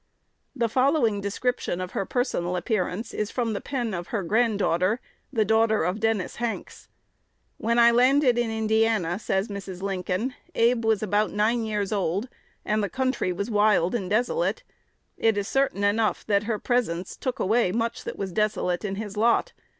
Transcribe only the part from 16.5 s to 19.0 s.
presence took away much that was desolate in